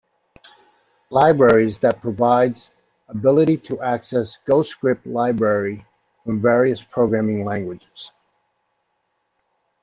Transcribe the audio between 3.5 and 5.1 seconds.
to access Ghostscript